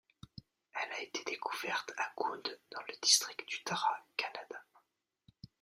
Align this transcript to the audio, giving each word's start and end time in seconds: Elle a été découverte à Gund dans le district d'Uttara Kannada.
Elle 0.73 0.91
a 0.93 0.99
été 1.03 1.23
découverte 1.25 1.93
à 1.95 2.11
Gund 2.17 2.59
dans 2.71 2.81
le 2.89 2.93
district 3.03 3.47
d'Uttara 3.47 4.03
Kannada. 4.17 4.65